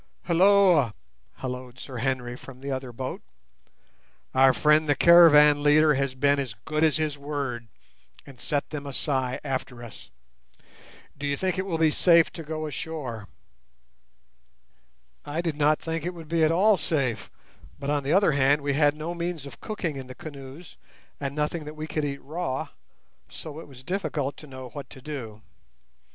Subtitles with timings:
[0.23, 0.95] "Hulloa!"
[1.35, 3.21] holloaed Sir Henry from the other boat;
[4.33, 7.67] "our friend the caravan leader has been as good as his word,
[8.25, 10.09] and set the Masai after us.
[11.15, 13.27] Do you think it will be safe to go ashore?"
[15.23, 17.29] I did not think it would be at all safe;
[17.77, 20.77] but, on the other hand, we had no means of cooking in the canoes,
[21.19, 22.69] and nothing that we could eat raw,
[23.29, 25.43] so it was difficult to know what to do.